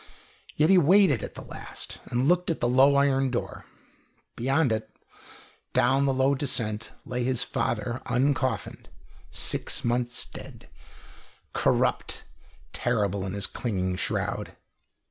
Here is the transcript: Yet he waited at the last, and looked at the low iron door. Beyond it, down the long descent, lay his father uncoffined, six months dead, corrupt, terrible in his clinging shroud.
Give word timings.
Yet 0.55 0.71
he 0.71 0.79
waited 0.79 1.21
at 1.21 1.35
the 1.35 1.43
last, 1.43 1.99
and 2.05 2.27
looked 2.27 2.49
at 2.49 2.59
the 2.59 2.67
low 2.67 2.95
iron 2.95 3.29
door. 3.29 3.65
Beyond 4.35 4.71
it, 4.71 4.89
down 5.73 6.05
the 6.05 6.11
long 6.15 6.37
descent, 6.37 6.91
lay 7.05 7.23
his 7.23 7.43
father 7.43 8.01
uncoffined, 8.07 8.89
six 9.29 9.85
months 9.85 10.25
dead, 10.25 10.67
corrupt, 11.53 12.23
terrible 12.73 13.27
in 13.27 13.33
his 13.33 13.45
clinging 13.45 13.95
shroud. 13.95 14.55